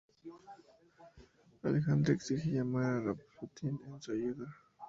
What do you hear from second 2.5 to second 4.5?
llamar de Rasputín en su ayuda.